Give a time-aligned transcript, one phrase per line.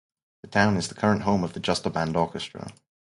[0.41, 2.73] The town is the current home of the Jostiband Orchestra.